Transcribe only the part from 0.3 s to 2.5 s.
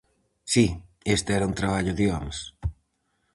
Si, este era un traballo de homes.